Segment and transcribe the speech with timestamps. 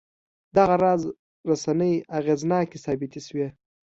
[0.57, 1.01] دغه راز
[1.49, 3.47] رسنۍ اغېزناکې ثابتې شوې.